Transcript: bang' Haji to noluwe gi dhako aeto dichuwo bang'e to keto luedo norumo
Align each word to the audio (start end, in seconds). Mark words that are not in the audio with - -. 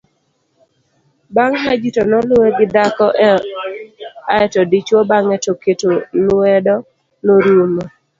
bang' 1.35 1.57
Haji 1.63 1.89
to 1.95 2.01
noluwe 2.11 2.47
gi 2.57 2.65
dhako 2.75 3.07
aeto 4.33 4.61
dichuwo 4.71 5.01
bang'e 5.11 5.37
to 5.45 5.51
keto 5.63 5.89
luedo 6.25 6.75
norumo 7.25 7.83